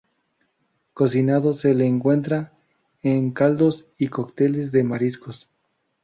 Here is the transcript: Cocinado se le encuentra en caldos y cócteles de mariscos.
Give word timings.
Cocinado 0.95 1.53
se 1.53 1.75
le 1.75 1.85
encuentra 1.85 2.53
en 3.03 3.29
caldos 3.29 3.85
y 3.99 4.07
cócteles 4.07 4.71
de 4.71 4.83
mariscos. 4.83 5.47